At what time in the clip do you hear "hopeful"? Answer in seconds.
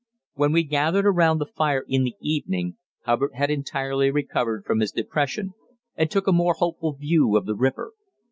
6.55-6.93